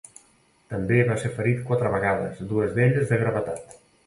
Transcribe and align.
També 0.73 0.97
va 1.09 1.17
ser 1.23 1.31
ferit 1.35 1.61
quatre 1.67 1.93
vegades, 1.97 2.41
dues 2.55 2.75
d'elles 2.79 3.09
de 3.15 3.23
gravetat. 3.27 3.79